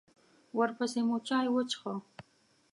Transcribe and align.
ورپسې 0.57 1.01
مو 1.07 1.17
چای 1.27 1.47
وڅښه. 1.51 1.93